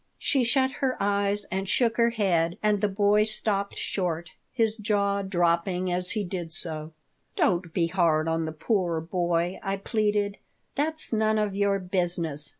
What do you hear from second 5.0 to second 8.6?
dropping as he did so "Don't be hard on the